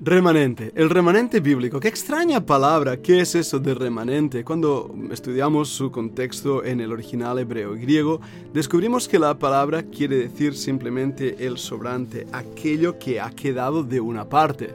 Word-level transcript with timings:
Remanente, 0.00 0.72
el 0.74 0.90
remanente 0.90 1.38
bíblico. 1.38 1.78
Qué 1.78 1.86
extraña 1.86 2.44
palabra, 2.44 2.96
¿qué 2.96 3.20
es 3.20 3.36
eso 3.36 3.60
de 3.60 3.74
remanente? 3.74 4.42
Cuando 4.42 4.92
estudiamos 5.12 5.68
su 5.68 5.92
contexto 5.92 6.64
en 6.64 6.80
el 6.80 6.90
original 6.90 7.38
hebreo 7.38 7.76
y 7.76 7.80
griego, 7.80 8.20
descubrimos 8.52 9.06
que 9.06 9.20
la 9.20 9.38
palabra 9.38 9.84
quiere 9.84 10.16
decir 10.16 10.56
simplemente 10.56 11.46
el 11.46 11.58
sobrante, 11.58 12.26
aquello 12.32 12.98
que 12.98 13.20
ha 13.20 13.30
quedado 13.30 13.84
de 13.84 14.00
una 14.00 14.28
parte. 14.28 14.70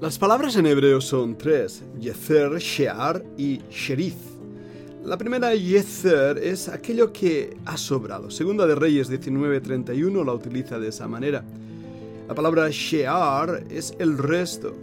Las 0.00 0.18
palabras 0.18 0.56
en 0.56 0.66
hebreo 0.66 1.00
son 1.00 1.38
tres, 1.38 1.84
yezer, 2.00 2.58
shear 2.58 3.24
y 3.36 3.60
sherith. 3.70 4.18
La 5.04 5.16
primera 5.16 5.54
yezer 5.54 6.38
es 6.38 6.68
aquello 6.68 7.12
que 7.12 7.56
ha 7.64 7.76
sobrado. 7.76 8.32
Segunda 8.32 8.66
de 8.66 8.74
Reyes 8.74 9.08
19:31 9.08 10.24
la 10.24 10.32
utiliza 10.34 10.80
de 10.80 10.88
esa 10.88 11.06
manera. 11.06 11.44
La 12.28 12.34
palabra 12.34 12.68
shear 12.68 13.64
es 13.70 13.94
el 13.98 14.18
resto. 14.18 14.74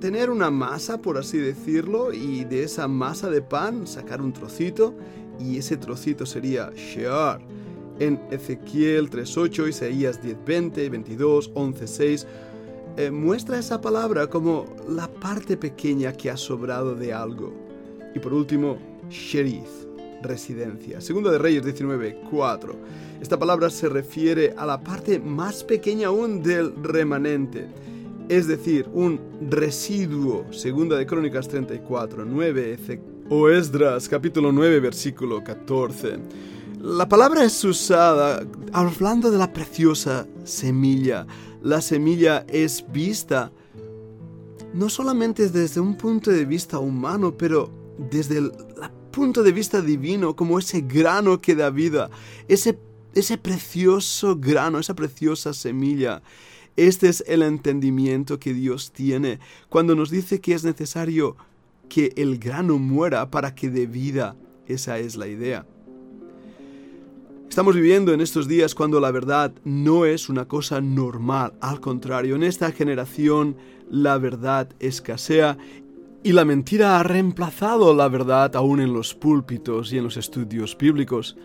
Tener 0.00 0.30
una 0.30 0.50
masa, 0.50 1.02
por 1.02 1.18
así 1.18 1.36
decirlo, 1.36 2.14
y 2.14 2.44
de 2.44 2.62
esa 2.62 2.88
masa 2.88 3.28
de 3.28 3.42
pan 3.42 3.86
sacar 3.86 4.22
un 4.22 4.32
trocito, 4.32 4.94
y 5.38 5.58
ese 5.58 5.76
trocito 5.76 6.24
sería 6.24 6.70
shear. 6.74 7.42
En 7.98 8.18
Ezequiel 8.30 9.10
3.8, 9.10 9.68
Isaías 9.68 10.22
10.20, 10.22 10.90
22, 10.90 11.52
11.6, 11.52 12.26
muestra 13.10 13.58
esa 13.58 13.82
palabra 13.82 14.26
como 14.26 14.64
la 14.88 15.08
parte 15.08 15.58
pequeña 15.58 16.14
que 16.14 16.30
ha 16.30 16.38
sobrado 16.38 16.94
de 16.94 17.12
algo. 17.12 17.52
Y 18.14 18.18
por 18.18 18.32
último, 18.32 18.78
sherith 19.10 19.86
residencia. 20.26 21.00
Segundo 21.00 21.30
de 21.30 21.38
Reyes 21.38 21.64
19.4. 21.64 22.74
Esta 23.20 23.38
palabra 23.38 23.70
se 23.70 23.88
refiere 23.88 24.54
a 24.56 24.66
la 24.66 24.80
parte 24.80 25.18
más 25.18 25.64
pequeña 25.64 26.08
aún 26.08 26.42
del 26.42 26.74
remanente, 26.82 27.68
es 28.28 28.46
decir, 28.46 28.86
un 28.92 29.20
residuo. 29.48 30.52
Segunda 30.52 30.96
de 30.96 31.06
Crónicas 31.06 31.48
34, 31.48 32.24
9 32.24 32.78
o 33.28 33.48
Esdras 33.48 34.08
capítulo 34.08 34.52
9 34.52 34.80
versículo 34.80 35.42
14. 35.42 36.18
La 36.80 37.08
palabra 37.08 37.42
es 37.44 37.64
usada 37.64 38.46
hablando 38.72 39.30
de 39.30 39.38
la 39.38 39.52
preciosa 39.52 40.26
semilla. 40.44 41.26
La 41.62 41.80
semilla 41.80 42.44
es 42.48 42.84
vista 42.92 43.50
no 44.74 44.90
solamente 44.90 45.48
desde 45.48 45.80
un 45.80 45.96
punto 45.96 46.30
de 46.30 46.44
vista 46.44 46.78
humano, 46.78 47.34
pero 47.36 47.70
desde 48.10 48.42
la 48.42 48.52
punto 49.16 49.42
de 49.42 49.50
vista 49.50 49.80
divino, 49.80 50.36
como 50.36 50.58
ese 50.58 50.82
grano 50.82 51.40
que 51.40 51.54
da 51.54 51.70
vida, 51.70 52.10
ese, 52.48 52.78
ese 53.14 53.38
precioso 53.38 54.36
grano, 54.36 54.78
esa 54.78 54.94
preciosa 54.94 55.54
semilla. 55.54 56.20
Este 56.76 57.08
es 57.08 57.24
el 57.26 57.40
entendimiento 57.40 58.38
que 58.38 58.52
Dios 58.52 58.92
tiene 58.92 59.38
cuando 59.70 59.94
nos 59.94 60.10
dice 60.10 60.42
que 60.42 60.52
es 60.52 60.64
necesario 60.64 61.34
que 61.88 62.12
el 62.16 62.38
grano 62.38 62.76
muera 62.76 63.30
para 63.30 63.54
que 63.54 63.70
dé 63.70 63.86
vida. 63.86 64.36
Esa 64.68 64.98
es 64.98 65.16
la 65.16 65.28
idea. 65.28 65.64
Estamos 67.48 67.74
viviendo 67.74 68.12
en 68.12 68.20
estos 68.20 68.46
días 68.46 68.74
cuando 68.74 69.00
la 69.00 69.12
verdad 69.12 69.54
no 69.64 70.04
es 70.04 70.28
una 70.28 70.46
cosa 70.46 70.82
normal, 70.82 71.54
al 71.62 71.80
contrario, 71.80 72.34
en 72.36 72.42
esta 72.42 72.70
generación 72.70 73.56
la 73.88 74.18
verdad 74.18 74.68
escasea 74.78 75.56
y 76.26 76.32
la 76.32 76.44
mentira 76.44 76.98
ha 76.98 77.04
reemplazado 77.04 77.94
la 77.94 78.08
verdad 78.08 78.56
aún 78.56 78.80
en 78.80 78.92
los 78.92 79.14
púlpitos 79.14 79.92
y 79.92 79.98
en 79.98 80.02
los 80.02 80.16
estudios 80.16 80.76
bíblicos, 80.76 81.36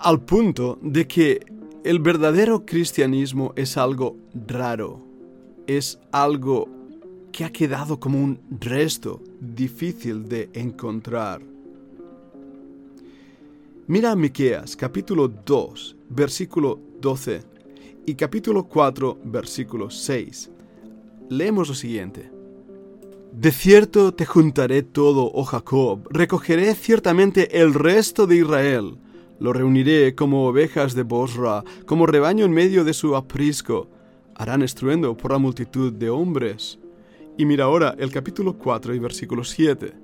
al 0.00 0.20
punto 0.22 0.76
de 0.82 1.06
que 1.06 1.46
el 1.84 2.00
verdadero 2.00 2.66
cristianismo 2.66 3.52
es 3.54 3.76
algo 3.76 4.16
raro, 4.48 5.00
es 5.68 6.00
algo 6.10 6.68
que 7.30 7.44
ha 7.44 7.52
quedado 7.52 8.00
como 8.00 8.20
un 8.20 8.40
resto 8.58 9.22
difícil 9.38 10.28
de 10.28 10.50
encontrar. 10.52 11.40
Mira 13.86 14.16
Miqueas 14.16 14.74
capítulo 14.74 15.28
2, 15.28 15.96
versículo 16.08 16.80
12 17.00 17.40
y 18.06 18.16
capítulo 18.16 18.64
4, 18.64 19.20
versículo 19.26 19.90
6. 19.90 20.50
Leemos 21.28 21.68
lo 21.68 21.74
siguiente. 21.76 22.31
De 23.32 23.50
cierto 23.50 24.12
te 24.12 24.26
juntaré 24.26 24.82
todo, 24.82 25.30
oh 25.32 25.44
Jacob, 25.44 26.06
recogeré 26.10 26.74
ciertamente 26.74 27.62
el 27.62 27.72
resto 27.72 28.26
de 28.26 28.36
Israel. 28.36 28.98
Lo 29.40 29.54
reuniré 29.54 30.14
como 30.14 30.46
ovejas 30.46 30.94
de 30.94 31.02
Bosra, 31.02 31.64
como 31.86 32.06
rebaño 32.06 32.44
en 32.44 32.52
medio 32.52 32.84
de 32.84 32.92
su 32.92 33.16
aprisco. 33.16 33.88
Harán 34.34 34.60
estruendo 34.60 35.16
por 35.16 35.32
la 35.32 35.38
multitud 35.38 35.90
de 35.94 36.10
hombres. 36.10 36.78
Y 37.38 37.46
mira 37.46 37.64
ahora 37.64 37.94
el 37.98 38.12
capítulo 38.12 38.58
4 38.58 38.94
y 38.94 38.98
versículo 38.98 39.44
7. 39.44 39.94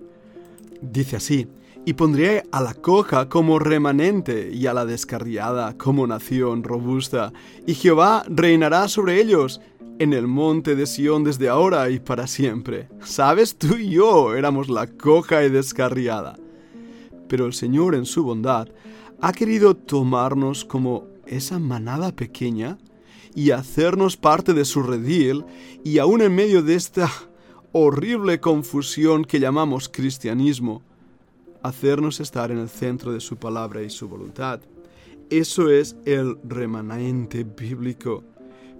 Dice 0.80 1.16
así, 1.16 1.46
y 1.84 1.92
pondré 1.92 2.44
a 2.50 2.62
la 2.62 2.72
coja 2.72 3.28
como 3.28 3.58
remanente 3.58 4.50
y 4.50 4.66
a 4.66 4.72
la 4.72 4.86
descarriada 4.86 5.76
como 5.76 6.06
nación 6.06 6.62
robusta, 6.62 7.34
y 7.66 7.74
Jehová 7.74 8.24
reinará 8.26 8.88
sobre 8.88 9.20
ellos, 9.20 9.60
en 9.98 10.12
el 10.12 10.26
monte 10.26 10.76
de 10.76 10.86
Sión 10.86 11.24
desde 11.24 11.48
ahora 11.48 11.90
y 11.90 11.98
para 11.98 12.26
siempre. 12.26 12.88
Sabes, 13.02 13.56
tú 13.56 13.76
y 13.76 13.90
yo 13.90 14.34
éramos 14.34 14.68
la 14.68 14.86
coja 14.86 15.44
y 15.44 15.50
descarriada. 15.50 16.36
Pero 17.28 17.46
el 17.46 17.52
Señor 17.52 17.94
en 17.94 18.06
su 18.06 18.22
bondad 18.22 18.68
ha 19.20 19.32
querido 19.32 19.74
tomarnos 19.74 20.64
como 20.64 21.06
esa 21.26 21.58
manada 21.58 22.12
pequeña 22.12 22.78
y 23.34 23.50
hacernos 23.50 24.16
parte 24.16 24.54
de 24.54 24.64
su 24.64 24.82
redil 24.82 25.44
y 25.84 25.98
aún 25.98 26.22
en 26.22 26.34
medio 26.34 26.62
de 26.62 26.74
esta 26.74 27.10
horrible 27.72 28.40
confusión 28.40 29.24
que 29.24 29.40
llamamos 29.40 29.88
cristianismo, 29.88 30.82
hacernos 31.62 32.20
estar 32.20 32.50
en 32.50 32.58
el 32.58 32.68
centro 32.68 33.12
de 33.12 33.20
su 33.20 33.36
palabra 33.36 33.82
y 33.82 33.90
su 33.90 34.08
voluntad. 34.08 34.60
Eso 35.28 35.68
es 35.68 35.96
el 36.06 36.38
remanente 36.44 37.44
bíblico. 37.44 38.24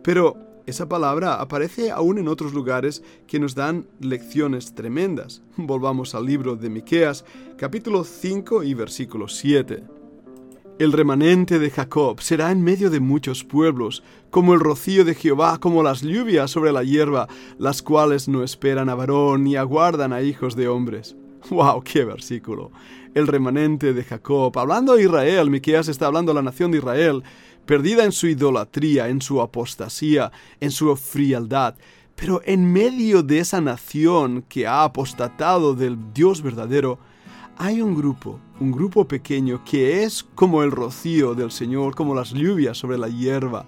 Pero 0.03 0.48
esa 0.69 0.87
palabra 0.87 1.41
aparece 1.41 1.91
aún 1.91 2.19
en 2.19 2.29
otros 2.29 2.53
lugares 2.53 3.03
que 3.27 3.41
nos 3.41 3.55
dan 3.55 3.87
lecciones 4.01 4.75
tremendas. 4.75 5.43
Volvamos 5.57 6.15
al 6.15 6.27
libro 6.27 6.57
de 6.57 6.69
Miqueas, 6.69 7.25
capítulo 7.57 8.05
5 8.05 8.63
y 8.65 8.75
versículo 8.75 9.29
7. 9.29 9.83
El 10.79 10.93
remanente 10.93 11.59
de 11.59 11.71
Jacob 11.71 12.21
será 12.21 12.53
en 12.53 12.63
medio 12.63 12.91
de 12.91 13.01
muchos 13.01 13.45
pueblos, 13.45 14.03
como 14.29 14.53
el 14.53 14.61
rocío 14.61 15.07
de 15.07 15.15
Jehová, 15.15 15.59
como 15.59 15.83
las 15.83 16.03
lluvias 16.03 16.51
sobre 16.51 16.71
la 16.71 16.85
hierba, 16.85 17.29
las 17.57 17.81
cuales 17.81 18.29
no 18.29 18.45
esperan 18.45 18.91
a 18.91 18.95
varón 18.95 19.45
ni 19.45 19.57
aguardan 19.57 20.13
a 20.13 20.21
hijos 20.21 20.55
de 20.55 20.69
hombres. 20.69 21.17
¡Wow! 21.51 21.83
¡Qué 21.83 22.05
versículo! 22.05 22.73
El 23.15 23.27
remanente 23.27 23.95
de 23.95 24.05
Jacob. 24.05 24.57
Hablando 24.59 24.93
a 24.93 25.01
Israel, 25.01 25.49
Miqueas 25.49 25.89
está 25.89 26.07
hablando 26.07 26.33
a 26.33 26.35
la 26.35 26.43
nación 26.43 26.71
de 26.71 26.79
Israel, 26.79 27.25
perdida 27.69 28.05
en 28.05 28.13
su 28.13 28.27
idolatría, 28.29 29.11
en 29.11 29.21
su 29.21 29.43
apostasía, 29.43 30.33
en 30.59 30.71
su 30.71 30.97
frialdad. 30.97 31.75
Pero 32.17 32.41
en 32.47 32.73
medio 32.73 33.23
de 33.23 33.41
esa 33.41 33.61
nación 33.61 34.43
que 34.49 34.67
ha 34.67 34.85
apostatado 34.85 35.75
del 35.75 35.99
Dios 36.15 36.41
verdadero, 36.41 36.99
hay 37.59 37.83
un 37.83 37.95
grupo, 37.95 38.41
un 38.59 38.73
grupo 38.73 39.07
pequeño 39.07 39.63
que 39.67 40.03
es 40.03 40.27
como 40.35 40.63
el 40.63 40.71
rocío 40.71 41.35
del 41.35 41.51
Señor, 41.51 41.95
como 41.95 42.15
las 42.15 42.33
lluvias 42.33 42.79
sobre 42.79 42.97
la 42.97 43.09
hierba. 43.09 43.67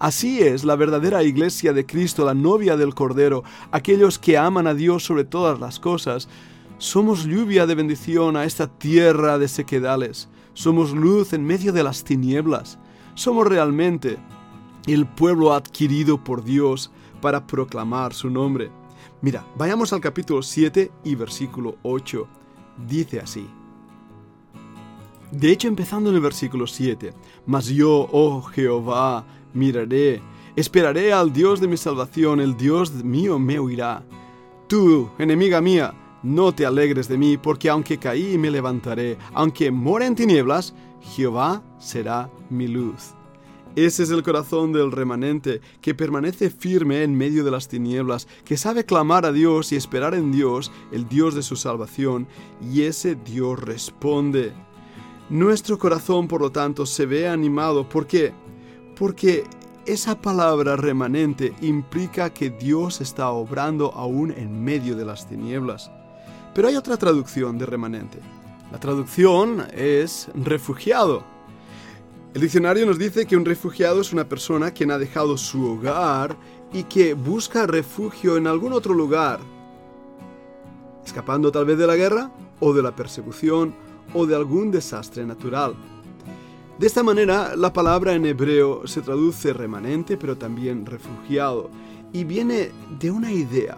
Así 0.00 0.40
es 0.40 0.64
la 0.64 0.74
verdadera 0.74 1.22
iglesia 1.22 1.72
de 1.72 1.86
Cristo, 1.86 2.24
la 2.24 2.34
novia 2.34 2.76
del 2.76 2.92
Cordero, 2.92 3.44
aquellos 3.70 4.18
que 4.18 4.36
aman 4.36 4.66
a 4.66 4.74
Dios 4.74 5.04
sobre 5.04 5.22
todas 5.22 5.60
las 5.60 5.78
cosas. 5.78 6.28
Somos 6.78 7.24
lluvia 7.24 7.66
de 7.66 7.76
bendición 7.76 8.36
a 8.36 8.46
esta 8.46 8.66
tierra 8.66 9.38
de 9.38 9.46
sequedales. 9.46 10.28
Somos 10.54 10.90
luz 10.90 11.32
en 11.32 11.44
medio 11.44 11.72
de 11.72 11.84
las 11.84 12.02
tinieblas 12.02 12.80
somos 13.14 13.46
realmente 13.46 14.18
el 14.86 15.06
pueblo 15.06 15.52
adquirido 15.52 16.22
por 16.22 16.42
Dios 16.44 16.90
para 17.20 17.46
proclamar 17.46 18.14
su 18.14 18.30
nombre. 18.30 18.70
Mira, 19.20 19.46
vayamos 19.56 19.92
al 19.92 20.00
capítulo 20.00 20.42
7 20.42 20.90
y 21.04 21.14
versículo 21.14 21.76
8. 21.82 22.26
Dice 22.88 23.20
así. 23.20 23.48
De 25.30 25.50
hecho, 25.50 25.68
empezando 25.68 26.10
en 26.10 26.16
el 26.16 26.22
versículo 26.22 26.66
7, 26.66 27.14
Mas 27.46 27.66
yo, 27.68 28.08
oh 28.12 28.42
Jehová, 28.42 29.24
miraré, 29.54 30.20
esperaré 30.56 31.12
al 31.12 31.32
Dios 31.32 31.60
de 31.60 31.68
mi 31.68 31.76
salvación, 31.76 32.40
el 32.40 32.56
Dios 32.56 32.92
mío 32.92 33.38
me 33.38 33.58
oirá. 33.58 34.02
Tú, 34.68 35.08
enemiga 35.18 35.60
mía, 35.60 35.94
no 36.22 36.52
te 36.52 36.66
alegres 36.66 37.08
de 37.08 37.16
mí, 37.16 37.36
porque 37.38 37.70
aunque 37.70 37.98
caí 37.98 38.36
me 38.36 38.50
levantaré, 38.50 39.16
aunque 39.32 39.70
more 39.70 40.04
en 40.04 40.14
tinieblas, 40.14 40.74
Jehová 41.02 41.62
será 41.78 42.30
mi 42.50 42.68
luz. 42.68 43.14
Ese 43.74 44.02
es 44.02 44.10
el 44.10 44.22
corazón 44.22 44.72
del 44.72 44.92
remanente, 44.92 45.62
que 45.80 45.94
permanece 45.94 46.50
firme 46.50 47.02
en 47.02 47.16
medio 47.16 47.42
de 47.42 47.50
las 47.50 47.68
tinieblas, 47.68 48.28
que 48.44 48.58
sabe 48.58 48.84
clamar 48.84 49.24
a 49.24 49.32
Dios 49.32 49.72
y 49.72 49.76
esperar 49.76 50.14
en 50.14 50.30
Dios, 50.30 50.70
el 50.90 51.08
Dios 51.08 51.34
de 51.34 51.42
su 51.42 51.56
salvación, 51.56 52.26
y 52.60 52.82
ese 52.82 53.14
Dios 53.14 53.58
responde. 53.58 54.52
Nuestro 55.30 55.78
corazón, 55.78 56.28
por 56.28 56.42
lo 56.42 56.52
tanto, 56.52 56.84
se 56.84 57.06
ve 57.06 57.26
animado. 57.26 57.88
¿Por 57.88 58.06
qué? 58.06 58.34
Porque 58.94 59.44
esa 59.86 60.20
palabra 60.20 60.76
remanente 60.76 61.54
implica 61.62 62.28
que 62.28 62.50
Dios 62.50 63.00
está 63.00 63.30
obrando 63.30 63.92
aún 63.94 64.32
en 64.32 64.62
medio 64.62 64.96
de 64.96 65.06
las 65.06 65.26
tinieblas. 65.26 65.90
Pero 66.54 66.68
hay 66.68 66.76
otra 66.76 66.98
traducción 66.98 67.56
de 67.56 67.64
remanente. 67.64 68.18
La 68.72 68.80
traducción 68.80 69.66
es 69.74 70.30
refugiado. 70.34 71.22
El 72.32 72.40
diccionario 72.40 72.86
nos 72.86 72.98
dice 72.98 73.26
que 73.26 73.36
un 73.36 73.44
refugiado 73.44 74.00
es 74.00 74.14
una 74.14 74.26
persona 74.26 74.70
quien 74.70 74.90
ha 74.90 74.96
dejado 74.96 75.36
su 75.36 75.72
hogar 75.72 76.38
y 76.72 76.84
que 76.84 77.12
busca 77.12 77.66
refugio 77.66 78.38
en 78.38 78.46
algún 78.46 78.72
otro 78.72 78.94
lugar, 78.94 79.40
escapando 81.04 81.52
tal 81.52 81.66
vez 81.66 81.76
de 81.76 81.86
la 81.86 81.96
guerra 81.96 82.30
o 82.60 82.72
de 82.72 82.82
la 82.82 82.96
persecución 82.96 83.74
o 84.14 84.24
de 84.24 84.34
algún 84.34 84.70
desastre 84.70 85.26
natural. 85.26 85.74
De 86.78 86.86
esta 86.86 87.02
manera, 87.02 87.54
la 87.54 87.74
palabra 87.74 88.14
en 88.14 88.24
hebreo 88.24 88.86
se 88.86 89.02
traduce 89.02 89.52
remanente, 89.52 90.16
pero 90.16 90.38
también 90.38 90.86
refugiado, 90.86 91.68
y 92.10 92.24
viene 92.24 92.70
de 92.98 93.10
una 93.10 93.30
idea 93.30 93.76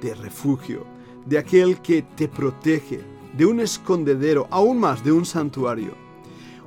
de 0.00 0.12
refugio, 0.16 0.84
de 1.24 1.38
aquel 1.38 1.80
que 1.80 2.02
te 2.02 2.26
protege, 2.26 3.13
de 3.36 3.46
un 3.46 3.60
escondedero, 3.60 4.46
aún 4.50 4.78
más 4.78 5.04
de 5.04 5.12
un 5.12 5.24
santuario. 5.24 5.94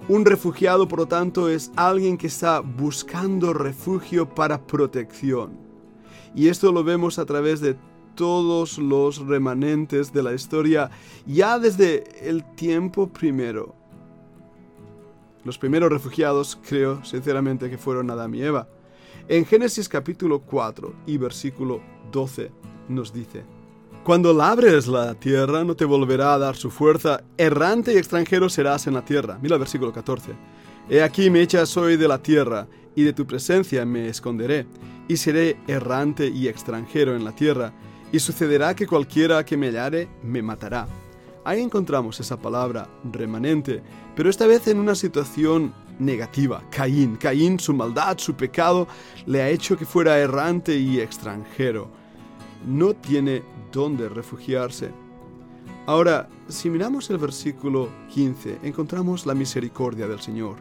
Un 0.09 0.25
refugiado, 0.25 0.87
por 0.87 0.99
lo 0.99 1.07
tanto, 1.07 1.49
es 1.49 1.71
alguien 1.75 2.17
que 2.17 2.27
está 2.27 2.61
buscando 2.61 3.53
refugio 3.53 4.27
para 4.27 4.65
protección. 4.65 5.57
Y 6.33 6.47
esto 6.47 6.71
lo 6.71 6.83
vemos 6.83 7.19
a 7.19 7.25
través 7.25 7.59
de 7.59 7.77
todos 8.15 8.77
los 8.77 9.19
remanentes 9.25 10.11
de 10.11 10.23
la 10.23 10.33
historia 10.33 10.89
ya 11.25 11.59
desde 11.59 12.27
el 12.27 12.43
tiempo 12.55 13.07
primero. 13.07 13.75
Los 15.43 15.57
primeros 15.57 15.91
refugiados 15.91 16.59
creo 16.67 17.03
sinceramente 17.05 17.69
que 17.69 17.77
fueron 17.77 18.09
Adán 18.09 18.33
y 18.35 18.41
Eva. 18.41 18.67
En 19.29 19.45
Génesis 19.45 19.87
capítulo 19.87 20.39
4 20.39 20.93
y 21.05 21.17
versículo 21.17 21.81
12 22.11 22.51
nos 22.89 23.13
dice, 23.13 23.43
Cuando 24.07 24.33
labres 24.33 24.87
la 24.87 25.15
tierra 25.15 25.65
no 25.65 25.75
te 25.75 25.83
volverá 25.83 26.33
a 26.33 26.37
dar 26.37 26.55
su 26.55 26.71
fuerza, 26.71 27.23
errante 27.37 27.91
y 27.91 27.97
extranjero 27.97 28.47
serás 28.47 28.87
en 28.87 28.93
la 28.93 29.03
tierra. 29.03 29.37
Mira 29.41 29.55
el 29.55 29.59
versículo 29.59 29.91
14. 29.91 30.31
He 30.89 31.03
aquí 31.03 31.29
me 31.29 31.41
echas 31.41 31.75
hoy 31.75 31.97
de 31.97 32.07
la 32.07 32.23
tierra, 32.23 32.69
y 32.95 33.03
de 33.03 33.11
tu 33.11 33.27
presencia 33.27 33.85
me 33.85 34.07
esconderé, 34.07 34.65
y 35.09 35.17
seré 35.17 35.57
errante 35.67 36.25
y 36.25 36.47
extranjero 36.47 37.17
en 37.17 37.25
la 37.25 37.33
tierra, 37.33 37.73
y 38.09 38.19
sucederá 38.19 38.73
que 38.77 38.87
cualquiera 38.87 39.43
que 39.43 39.57
me 39.57 39.67
hallare 39.67 40.07
me 40.23 40.41
matará. 40.41 40.87
Ahí 41.43 41.59
encontramos 41.59 42.17
esa 42.21 42.39
palabra 42.39 42.87
remanente, 43.11 43.83
pero 44.15 44.29
esta 44.29 44.47
vez 44.47 44.69
en 44.69 44.79
una 44.79 44.95
situación 44.95 45.73
negativa. 45.99 46.63
Caín, 46.71 47.17
Caín, 47.17 47.59
su 47.59 47.73
maldad, 47.73 48.17
su 48.19 48.35
pecado, 48.35 48.87
le 49.25 49.41
ha 49.41 49.49
hecho 49.49 49.75
que 49.75 49.85
fuera 49.85 50.17
errante 50.17 50.77
y 50.77 51.01
extranjero. 51.01 52.06
No 52.65 52.93
tiene 52.93 53.43
dónde 53.71 54.09
refugiarse. 54.09 54.91
Ahora, 55.85 56.27
si 56.47 56.69
miramos 56.69 57.09
el 57.09 57.17
versículo 57.17 57.89
15, 58.13 58.59
encontramos 58.63 59.25
la 59.25 59.33
misericordia 59.33 60.07
del 60.07 60.19
Señor. 60.19 60.55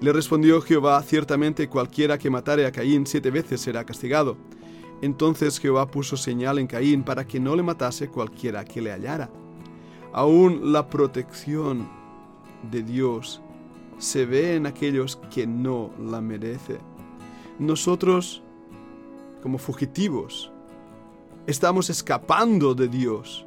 Le 0.00 0.12
respondió 0.12 0.60
Jehová, 0.62 1.02
ciertamente 1.02 1.68
cualquiera 1.68 2.18
que 2.18 2.30
matare 2.30 2.66
a 2.66 2.72
Caín 2.72 3.06
siete 3.06 3.30
veces 3.30 3.60
será 3.60 3.84
castigado. 3.84 4.36
Entonces 5.02 5.58
Jehová 5.58 5.90
puso 5.90 6.16
señal 6.16 6.58
en 6.58 6.66
Caín 6.66 7.02
para 7.02 7.26
que 7.26 7.40
no 7.40 7.56
le 7.56 7.62
matase 7.62 8.08
cualquiera 8.08 8.64
que 8.64 8.80
le 8.80 8.92
hallara. 8.92 9.30
Aún 10.12 10.72
la 10.72 10.88
protección 10.88 11.88
de 12.70 12.82
Dios 12.82 13.40
se 13.98 14.26
ve 14.26 14.56
en 14.56 14.66
aquellos 14.66 15.16
que 15.30 15.46
no 15.46 15.90
la 15.98 16.20
merecen. 16.20 16.78
Nosotros, 17.58 18.42
como 19.42 19.58
fugitivos, 19.58 20.49
estamos 21.46 21.90
escapando 21.90 22.74
de 22.74 22.88
Dios. 22.88 23.46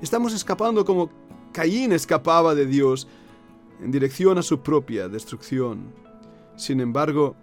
Estamos 0.00 0.34
escapando 0.34 0.84
como 0.84 1.10
Caín 1.52 1.92
escapaba 1.92 2.54
de 2.54 2.66
Dios 2.66 3.06
en 3.82 3.90
dirección 3.90 4.38
a 4.38 4.42
su 4.42 4.60
propia 4.60 5.08
destrucción. 5.08 5.92
Sin 6.56 6.80
embargo, 6.80 7.36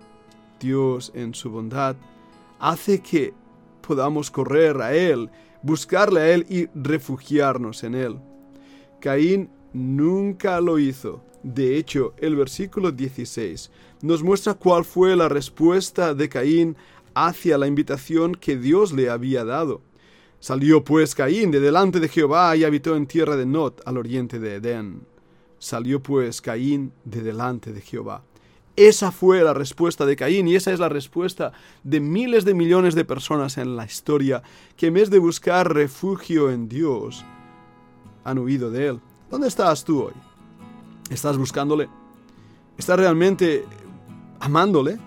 Dios 0.59 1.11
en 1.15 1.33
su 1.33 1.49
bondad 1.49 1.95
hace 2.59 3.01
que 3.01 3.33
podamos 3.81 4.29
correr 4.31 4.81
a 4.81 4.93
Él, 4.93 5.29
buscarle 5.61 6.21
a 6.21 6.29
Él 6.29 6.45
y 6.49 6.67
refugiarnos 6.73 7.83
en 7.83 7.95
Él. 7.95 8.19
Caín 8.99 9.49
nunca 9.73 10.59
lo 10.59 10.79
hizo. 10.79 11.23
De 11.43 11.77
hecho, 11.77 12.13
el 12.17 12.35
versículo 12.35 12.91
16 12.91 13.71
nos 14.01 14.23
muestra 14.23 14.55
cuál 14.55 14.83
fue 14.83 15.15
la 15.15 15.29
respuesta 15.29 16.13
de 16.13 16.27
Caín 16.27 16.75
hacia 17.27 17.57
la 17.57 17.67
invitación 17.67 18.35
que 18.35 18.57
Dios 18.57 18.91
le 18.91 19.09
había 19.09 19.43
dado. 19.43 19.81
Salió 20.39 20.83
pues 20.83 21.15
Caín 21.15 21.51
de 21.51 21.59
delante 21.59 21.99
de 21.99 22.07
Jehová 22.07 22.55
y 22.55 22.63
habitó 22.63 22.95
en 22.95 23.07
tierra 23.07 23.35
de 23.35 23.45
Not, 23.45 23.81
al 23.85 23.97
oriente 23.97 24.39
de 24.39 24.55
Edén. 24.55 25.01
Salió 25.57 26.01
pues 26.01 26.41
Caín 26.41 26.93
de 27.03 27.21
delante 27.21 27.73
de 27.73 27.81
Jehová. 27.81 28.23
Esa 28.77 29.11
fue 29.11 29.43
la 29.43 29.53
respuesta 29.53 30.05
de 30.05 30.15
Caín 30.15 30.47
y 30.47 30.55
esa 30.55 30.71
es 30.71 30.79
la 30.79 30.87
respuesta 30.87 31.51
de 31.83 31.99
miles 31.99 32.45
de 32.45 32.53
millones 32.53 32.95
de 32.95 33.03
personas 33.03 33.57
en 33.57 33.75
la 33.75 33.85
historia 33.85 34.41
que 34.77 34.87
en 34.87 34.93
vez 34.93 35.09
de 35.09 35.19
buscar 35.19 35.73
refugio 35.73 36.49
en 36.49 36.69
Dios, 36.69 37.25
han 38.23 38.39
huido 38.39 38.71
de 38.71 38.87
Él. 38.87 39.01
¿Dónde 39.29 39.49
estás 39.49 39.83
tú 39.83 40.03
hoy? 40.03 40.13
¿Estás 41.09 41.37
buscándole? 41.37 41.89
¿Estás 42.77 42.97
realmente 42.97 43.65
amándole? 44.39 44.97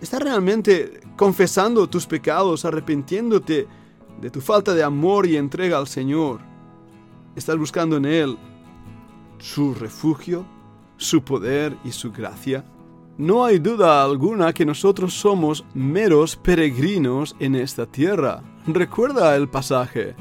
¿Estás 0.00 0.20
realmente 0.20 1.00
confesando 1.16 1.88
tus 1.88 2.06
pecados, 2.06 2.64
arrepintiéndote 2.64 3.66
de 4.20 4.30
tu 4.30 4.40
falta 4.40 4.74
de 4.74 4.82
amor 4.82 5.26
y 5.26 5.36
entrega 5.36 5.78
al 5.78 5.86
Señor? 5.86 6.40
¿Estás 7.36 7.56
buscando 7.56 7.96
en 7.96 8.04
Él 8.04 8.38
su 9.38 9.74
refugio, 9.74 10.44
su 10.96 11.22
poder 11.22 11.76
y 11.84 11.92
su 11.92 12.12
gracia? 12.12 12.64
No 13.16 13.44
hay 13.44 13.60
duda 13.60 14.02
alguna 14.02 14.52
que 14.52 14.66
nosotros 14.66 15.14
somos 15.14 15.64
meros 15.72 16.34
peregrinos 16.34 17.36
en 17.38 17.54
esta 17.54 17.86
tierra. 17.86 18.42
Recuerda 18.66 19.36
el 19.36 19.48
pasaje. 19.48 20.16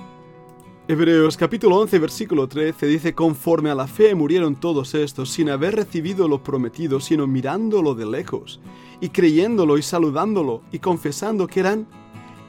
Hebreos 0.87 1.37
capítulo 1.37 1.77
11 1.77 1.97
versículo 1.97 2.47
13 2.47 2.85
dice, 2.85 3.15
conforme 3.15 3.69
a 3.71 3.75
la 3.75 3.87
fe 3.87 4.13
murieron 4.13 4.55
todos 4.55 4.93
estos 4.93 5.31
sin 5.31 5.49
haber 5.49 5.75
recibido 5.75 6.27
lo 6.27 6.43
prometido, 6.43 6.99
sino 6.99 7.25
mirándolo 7.25 7.95
de 7.95 8.05
lejos, 8.05 8.59
y 9.03 9.09
creyéndolo 9.09 9.77
y 9.77 9.81
saludándolo, 9.81 10.61
y 10.71 10.79
confesando 10.79 11.45
que 11.45 11.59
eran 11.59 11.85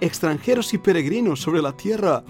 extranjeros 0.00 0.72
y 0.72 0.78
peregrinos 0.78 1.40
sobre 1.40 1.60
la 1.60 1.76
tierra. 1.76 2.22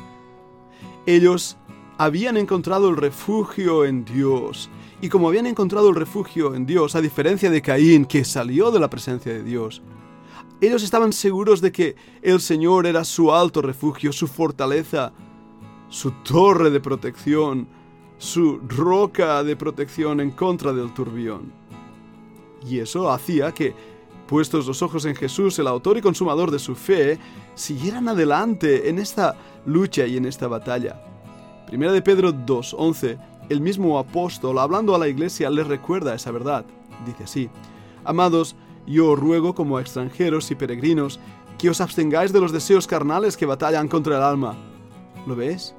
Ellos 1.05 1.59
habían 1.99 2.39
encontrado 2.39 2.89
el 2.89 2.97
refugio 2.97 3.85
en 3.85 4.03
Dios, 4.07 4.71
y 5.03 5.11
como 5.11 5.29
habían 5.29 5.45
encontrado 5.45 5.91
el 5.91 5.95
refugio 5.95 6.55
en 6.55 6.65
Dios, 6.65 6.97
a 6.97 7.03
diferencia 7.03 7.51
de 7.51 7.61
Caín, 7.61 8.07
que 8.07 8.25
salió 8.25 8.71
de 8.71 8.81
la 8.81 8.89
presencia 8.89 9.31
de 9.31 9.43
Dios, 9.43 9.83
ellos 10.59 10.83
estaban 10.83 11.13
seguros 11.13 11.61
de 11.61 11.71
que 11.71 11.95
el 12.23 12.41
Señor 12.41 12.87
era 12.87 13.05
su 13.05 13.31
alto 13.31 13.61
refugio, 13.61 14.11
su 14.11 14.27
fortaleza, 14.27 15.13
su 15.91 16.13
torre 16.23 16.71
de 16.71 16.81
protección, 16.81 17.69
su 18.17 18.59
roca 18.69 19.45
de 19.45 19.55
protección 19.55 20.23
en 20.23 20.31
contra 20.31 20.73
del 20.73 20.95
turbión. 20.95 21.53
Y 22.67 22.79
eso 22.79 23.11
hacía 23.11 23.53
que, 23.53 23.94
puestos 24.27 24.67
los 24.67 24.83
ojos 24.83 25.05
en 25.05 25.15
Jesús, 25.15 25.59
el 25.59 25.67
autor 25.67 25.99
y 25.99 26.03
consumador 26.03 26.51
de 26.51 26.59
su 26.59 26.75
fe, 26.75 27.19
siguieran 27.55 28.09
adelante 28.09 28.89
en 28.89 28.99
esta 28.99 29.37
lucha 29.67 30.07
y 30.07 30.17
en 30.17 30.27
esta 30.27 30.49
batalla. 30.49 31.01
Primera 31.67 31.93
de 31.93 32.03
Pedro 32.03 32.33
2.11 32.33 33.19
el 33.51 33.61
mismo 33.61 33.99
apóstol, 33.99 34.59
hablando 34.59 34.95
a 34.95 34.99
la 34.99 35.09
iglesia, 35.09 35.51
les 35.51 35.67
recuerda 35.67 36.15
esa 36.15 36.31
verdad. 36.31 36.65
Dice 37.05 37.25
así, 37.25 37.51
Amados, 38.05 38.57
yo 38.87 39.11
os 39.11 39.19
ruego 39.19 39.55
como 39.55 39.79
extranjeros 39.79 40.51
y 40.51 40.55
peregrinos, 40.55 41.21
que 41.59 41.69
os 41.69 41.81
abstengáis 41.81 42.33
de 42.33 42.41
los 42.41 42.53
deseos 42.53 42.87
carnales 42.87 43.37
que 43.37 43.47
batallan 43.47 43.89
contra 43.89 44.17
el 44.17 44.23
alma. 44.23 44.57
¿Lo 45.27 45.37
ves? 45.37 45.75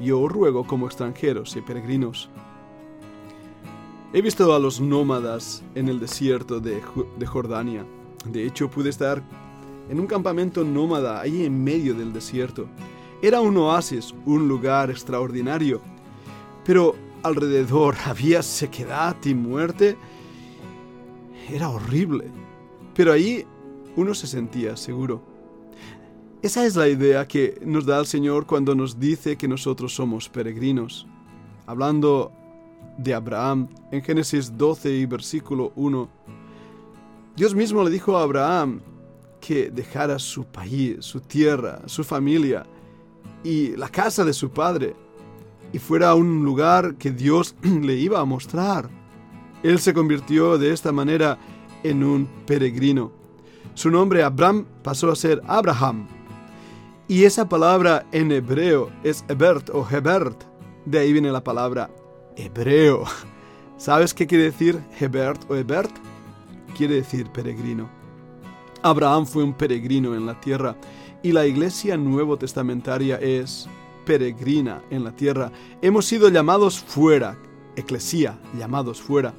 Yo 0.00 0.20
os 0.20 0.32
ruego 0.32 0.66
como 0.66 0.86
extranjeros 0.86 1.54
y 1.56 1.60
peregrinos. 1.60 2.30
He 4.16 4.22
visto 4.22 4.54
a 4.54 4.60
los 4.60 4.80
nómadas 4.80 5.64
en 5.74 5.88
el 5.88 5.98
desierto 5.98 6.60
de, 6.60 6.80
Jordania. 7.26 7.84
De 8.24 8.46
hecho, 8.46 8.70
pude 8.70 8.90
estar 8.90 9.20
en 9.90 9.98
un 9.98 10.06
campamento 10.06 10.62
nómada 10.62 11.20
ahí 11.20 11.44
en 11.44 11.64
medio 11.64 11.94
del 11.94 12.12
desierto. 12.12 12.68
Era 13.20 13.40
un 13.40 13.56
oasis, 13.56 14.14
un 14.24 14.46
lugar 14.46 14.88
extraordinario. 14.88 15.80
Pero 16.64 16.94
alrededor 17.24 17.96
había 18.04 18.40
sequedad 18.44 19.16
y 19.24 19.34
muerte. 19.34 19.96
Era 21.50 21.70
horrible. 21.70 22.30
Pero 22.94 23.12
ahí 23.12 23.44
uno 23.96 24.14
se 24.14 24.28
sentía 24.28 24.76
seguro. 24.76 25.22
Esa 26.40 26.64
es 26.64 26.76
la 26.76 26.86
idea 26.86 27.26
que 27.26 27.60
nos 27.66 27.84
da 27.84 27.98
el 27.98 28.06
Señor 28.06 28.46
cuando 28.46 28.76
nos 28.76 29.00
dice 29.00 29.36
que 29.36 29.48
nosotros 29.48 29.92
somos 29.92 30.28
peregrinos. 30.28 31.08
Hablando 31.66 32.30
de 32.98 33.14
Abraham 33.14 33.68
en 33.90 34.02
Génesis 34.02 34.56
12 34.56 34.90
y 34.90 35.06
versículo 35.06 35.72
1, 35.76 36.08
Dios 37.36 37.54
mismo 37.54 37.82
le 37.82 37.90
dijo 37.90 38.16
a 38.16 38.22
Abraham 38.22 38.80
que 39.40 39.70
dejara 39.70 40.18
su 40.18 40.44
país, 40.44 40.98
su 41.00 41.20
tierra, 41.20 41.82
su 41.86 42.04
familia 42.04 42.64
y 43.42 43.76
la 43.76 43.88
casa 43.88 44.24
de 44.24 44.32
su 44.32 44.50
padre 44.50 44.94
y 45.72 45.78
fuera 45.78 46.10
a 46.10 46.14
un 46.14 46.44
lugar 46.44 46.94
que 46.94 47.10
Dios 47.10 47.56
le 47.62 47.96
iba 47.96 48.20
a 48.20 48.24
mostrar. 48.24 48.88
Él 49.62 49.80
se 49.80 49.92
convirtió 49.92 50.56
de 50.58 50.72
esta 50.72 50.92
manera 50.92 51.38
en 51.82 52.04
un 52.04 52.28
peregrino. 52.46 53.10
Su 53.74 53.90
nombre 53.90 54.22
Abraham 54.22 54.66
pasó 54.82 55.10
a 55.10 55.16
ser 55.16 55.42
Abraham. 55.46 56.06
Y 57.08 57.24
esa 57.24 57.48
palabra 57.48 58.06
en 58.12 58.30
hebreo 58.30 58.90
es 59.02 59.24
Hebert 59.28 59.70
o 59.70 59.86
Hebert. 59.88 60.44
De 60.86 61.00
ahí 61.00 61.12
viene 61.12 61.32
la 61.32 61.42
palabra 61.42 61.90
hebreo. 62.36 63.04
¿Sabes 63.76 64.14
qué 64.14 64.26
quiere 64.26 64.44
decir 64.44 64.80
Hebert 64.98 65.50
o 65.50 65.56
Hebert? 65.56 65.92
Quiere 66.76 66.96
decir 66.96 67.30
peregrino. 67.30 67.88
Abraham 68.82 69.26
fue 69.26 69.42
un 69.42 69.54
peregrino 69.54 70.14
en 70.14 70.26
la 70.26 70.40
tierra 70.40 70.76
y 71.22 71.32
la 71.32 71.46
iglesia 71.46 71.96
nuevo 71.96 72.36
testamentaria 72.36 73.16
es 73.16 73.66
peregrina 74.04 74.82
en 74.90 75.04
la 75.04 75.12
tierra. 75.12 75.50
Hemos 75.80 76.04
sido 76.04 76.28
llamados 76.28 76.78
fuera, 76.78 77.38
eclesía, 77.76 78.38
llamados 78.58 79.00
fuera. 79.00 79.32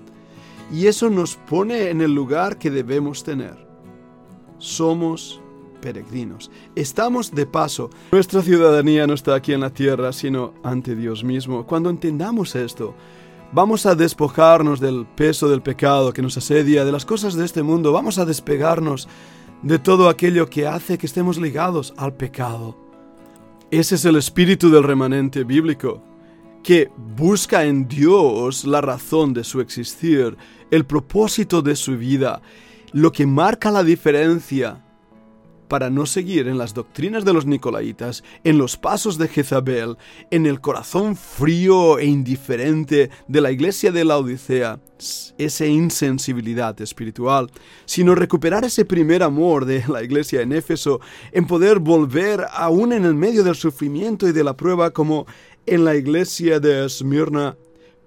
Y 0.73 0.87
eso 0.87 1.09
nos 1.09 1.35
pone 1.35 1.89
en 1.89 2.01
el 2.01 2.13
lugar 2.13 2.57
que 2.57 2.71
debemos 2.71 3.23
tener. 3.23 3.67
Somos 4.57 5.41
peregrinos. 5.85 6.49
Estamos 6.75 7.35
de 7.35 7.45
paso. 7.45 7.91
Nuestra 8.11 8.41
ciudadanía 8.41 9.05
no 9.05 9.13
está 9.13 9.35
aquí 9.35 9.53
en 9.53 9.59
la 9.59 9.69
tierra, 9.69 10.11
sino 10.13 10.55
ante 10.63 10.95
Dios 10.95 11.23
mismo. 11.23 11.67
Cuando 11.67 11.91
entendamos 11.91 12.55
esto, 12.55 12.95
vamos 13.51 13.85
a 13.85 13.93
despojarnos 13.93 14.79
del 14.79 15.05
peso 15.05 15.47
del 15.47 15.61
pecado 15.61 16.11
que 16.11 16.23
nos 16.23 16.37
asedia, 16.37 16.85
de 16.85 16.91
las 16.91 17.05
cosas 17.05 17.35
de 17.35 17.45
este 17.45 17.61
mundo. 17.61 17.91
Vamos 17.91 18.17
a 18.17 18.25
despegarnos 18.25 19.07
de 19.61 19.77
todo 19.77 20.09
aquello 20.09 20.49
que 20.49 20.65
hace 20.65 20.97
que 20.97 21.05
estemos 21.05 21.37
ligados 21.37 21.93
al 21.97 22.15
pecado. 22.15 22.75
Ese 23.69 23.93
es 23.93 24.05
el 24.05 24.15
espíritu 24.15 24.71
del 24.71 24.83
remanente 24.83 25.43
bíblico, 25.43 26.01
que 26.63 26.89
busca 27.15 27.63
en 27.65 27.87
Dios 27.87 28.65
la 28.65 28.81
razón 28.81 29.33
de 29.33 29.43
su 29.43 29.61
existir, 29.61 30.35
el 30.71 30.83
propósito 30.83 31.61
de 31.61 31.75
su 31.75 31.95
vida, 31.95 32.41
lo 32.91 33.11
que 33.11 33.27
marca 33.27 33.69
la 33.69 33.83
diferencia 33.83 34.84
para 35.67 35.89
no 35.89 36.05
seguir 36.05 36.47
en 36.47 36.57
las 36.57 36.73
doctrinas 36.73 37.25
de 37.25 37.33
los 37.33 37.45
nicolaitas, 37.45 38.23
en 38.43 38.57
los 38.57 38.77
pasos 38.77 39.17
de 39.17 39.27
Jezabel, 39.27 39.97
en 40.31 40.45
el 40.45 40.61
corazón 40.61 41.15
frío 41.15 41.99
e 41.99 42.05
indiferente 42.05 43.09
de 43.27 43.41
la 43.41 43.51
iglesia 43.51 43.91
de 43.91 44.05
la 44.05 44.17
Odisea, 44.17 44.79
esa 45.37 45.65
insensibilidad 45.65 46.79
espiritual, 46.81 47.51
sino 47.85 48.15
recuperar 48.15 48.63
ese 48.63 48.85
primer 48.85 49.23
amor 49.23 49.65
de 49.65 49.83
la 49.87 50.03
iglesia 50.03 50.41
en 50.41 50.53
Éfeso, 50.53 51.01
en 51.31 51.47
poder 51.47 51.79
volver 51.79 52.45
aún 52.51 52.93
en 52.93 53.05
el 53.05 53.15
medio 53.15 53.43
del 53.43 53.55
sufrimiento 53.55 54.27
y 54.27 54.31
de 54.31 54.43
la 54.43 54.55
prueba 54.55 54.91
como 54.91 55.25
en 55.65 55.83
la 55.83 55.95
iglesia 55.95 56.59
de 56.59 56.85
Esmirna, 56.85 57.57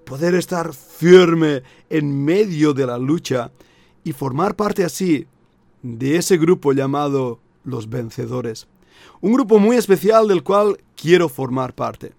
poder 0.04 0.34
estar 0.34 0.72
firme 0.72 1.62
en 1.90 2.24
medio 2.24 2.72
de 2.72 2.86
la 2.86 2.98
lucha 2.98 3.50
y 4.04 4.12
formar 4.12 4.56
parte 4.56 4.84
así 4.84 5.26
de 5.82 6.16
ese 6.16 6.38
grupo 6.38 6.72
llamado 6.72 7.40
los 7.64 7.88
vencedores. 7.88 8.68
Un 9.20 9.32
grupo 9.32 9.58
muy 9.58 9.76
especial 9.76 10.28
del 10.28 10.42
cual 10.42 10.78
quiero 10.96 11.28
formar 11.28 11.74
parte. 11.74 12.12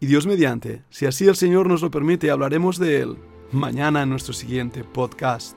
Y 0.00 0.06
Dios 0.06 0.26
mediante, 0.26 0.82
si 0.90 1.06
así 1.06 1.26
el 1.26 1.36
Señor 1.36 1.68
nos 1.68 1.82
lo 1.82 1.90
permite, 1.90 2.30
hablaremos 2.30 2.78
de 2.78 3.00
Él 3.00 3.16
mañana 3.52 4.02
en 4.02 4.10
nuestro 4.10 4.34
siguiente 4.34 4.84
podcast. 4.84 5.56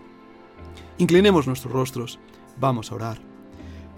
Inclinemos 0.98 1.48
nuestros 1.48 1.74
rostros, 1.74 2.20
vamos 2.60 2.92
a 2.92 2.96
orar. 2.96 3.22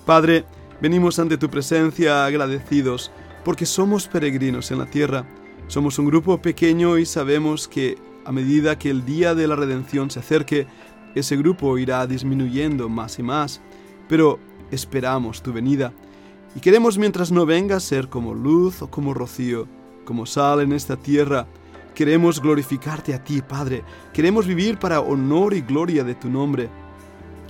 Padre, 0.06 0.46
venimos 0.82 1.20
ante 1.20 1.38
tu 1.38 1.50
presencia 1.50 2.26
agradecidos 2.26 3.12
porque 3.44 3.66
somos 3.66 4.08
peregrinos 4.08 4.72
en 4.72 4.80
la 4.80 4.86
tierra. 4.86 5.28
Somos 5.68 6.00
un 6.00 6.06
grupo 6.06 6.42
pequeño 6.42 6.98
y 6.98 7.06
sabemos 7.06 7.68
que 7.68 7.98
a 8.26 8.32
medida 8.32 8.78
que 8.78 8.90
el 8.90 9.06
día 9.06 9.36
de 9.36 9.48
la 9.48 9.56
redención 9.56 10.10
se 10.10 10.20
acerque, 10.20 10.68
ese 11.16 11.38
grupo 11.38 11.78
irá 11.78 12.06
disminuyendo 12.08 12.88
más 12.90 13.20
y 13.20 13.24
más. 13.24 13.62
Pero 14.08 14.40
esperamos 14.72 15.42
tu 15.42 15.54
venida 15.54 15.94
y 16.56 16.60
queremos 16.60 16.98
mientras 16.98 17.32
no 17.32 17.46
vengas 17.46 17.84
ser 17.84 18.10
como 18.10 18.34
luz 18.34 18.82
o 18.82 18.92
como 18.92 19.14
rocío, 19.14 19.68
como 20.04 20.26
sal 20.26 20.62
en 20.62 20.74
esta 20.74 20.98
tierra. 20.98 21.48
Queremos 21.96 22.42
glorificarte 22.42 23.14
a 23.14 23.24
ti, 23.24 23.42
Padre. 23.42 23.84
Queremos 24.14 24.46
vivir 24.46 24.78
para 24.78 25.00
honor 25.00 25.54
y 25.54 25.62
gloria 25.62 26.04
de 26.04 26.16
tu 26.16 26.30
nombre. 26.30 26.70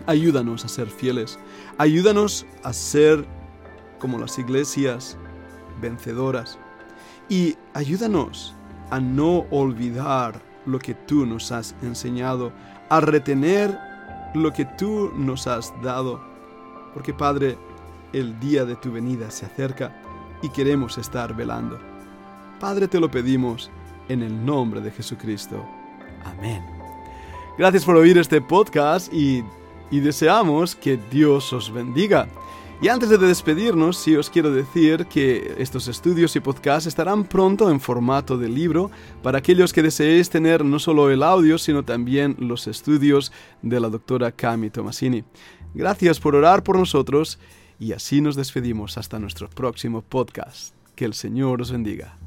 Ayúdanos 0.06 0.66
a 0.66 0.68
ser 0.68 0.88
fieles. 0.88 1.40
Ayúdanos 1.78 2.46
a 2.64 2.74
ser 2.74 3.26
como 4.00 4.20
las 4.20 4.38
iglesias 4.38 5.18
vencedoras. 5.82 6.60
Y 7.28 7.56
ayúdanos 7.74 8.56
a 8.92 9.00
no 9.00 9.46
olvidar 9.50 10.42
lo 10.66 10.78
que 10.78 10.94
tú 10.94 11.26
nos 11.26 11.52
has 11.52 11.76
enseñado, 11.82 12.52
a 12.90 13.00
retener 13.00 13.80
lo 14.36 14.54
que 14.54 14.66
tú 14.66 15.12
nos 15.16 15.48
has 15.48 15.74
dado 15.82 16.31
porque 16.94 17.14
Padre, 17.14 17.58
el 18.14 18.40
día 18.40 18.66
de 18.66 18.76
tu 18.76 18.92
venida 18.92 19.32
se 19.32 19.46
acerca 19.46 20.02
y 20.42 20.50
queremos 20.50 20.98
estar 20.98 21.36
velando. 21.36 21.80
Padre, 22.60 22.88
te 22.88 23.00
lo 23.00 23.10
pedimos 23.10 23.72
en 24.10 24.22
el 24.22 24.46
nombre 24.46 24.82
de 24.82 24.92
Jesucristo. 24.92 25.66
Amén. 26.26 26.64
Gracias 27.58 27.86
por 27.86 27.96
oír 27.96 28.18
este 28.18 28.42
podcast 28.42 29.14
y, 29.14 29.44
deseamos 29.92 30.76
que 30.76 30.98
Dios 31.12 31.52
os 31.54 31.72
bendiga. 31.72 32.28
Y 32.82 32.88
antes 32.88 33.10
de 33.10 33.18
despedirnos, 33.18 33.98
sí 33.98 34.16
os 34.16 34.30
quiero 34.30 34.52
decir 34.52 35.06
que 35.06 35.54
estos 35.60 35.88
estudios 35.88 36.36
y 36.36 36.40
podcasts 36.40 36.88
estarán 36.88 37.26
pronto 37.26 37.70
en 37.70 37.80
formato 37.80 38.38
de 38.38 38.50
libro 38.50 38.90
para 39.22 39.38
aquellos 39.38 39.72
que 39.72 39.84
deseéis 39.84 40.30
tener 40.30 40.66
no 40.66 40.80
solo 40.80 41.12
el 41.12 41.22
audio, 41.22 41.60
sino 41.60 41.84
también 41.84 42.36
los 42.40 42.66
estudios 42.66 43.32
de 43.62 43.80
la 43.80 43.90
doctora 43.90 44.32
Cami 44.32 44.72
Tomasini. 44.72 45.24
Gracias 45.74 46.20
por 46.20 46.36
orar 46.36 46.64
por 46.64 46.78
nosotros 46.78 47.40
y 47.80 47.94
así 47.94 48.22
nos 48.22 48.36
despedimos 48.36 48.98
hasta 48.98 49.20
nuestro 49.20 49.50
próximo 49.50 50.02
podcast. 50.02 50.74
Que 50.96 51.06
el 51.06 51.14
Señor 51.14 51.62
os 51.62 51.72
bendiga. 51.72 52.18